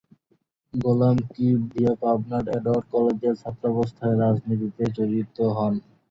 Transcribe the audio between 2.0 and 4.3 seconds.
পাবনার এডওয়ার্ড কলেজের ছাত্রাবস্থায়